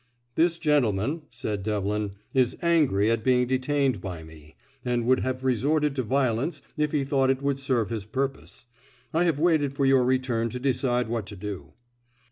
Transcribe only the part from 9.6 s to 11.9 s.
for your return to decide what to do."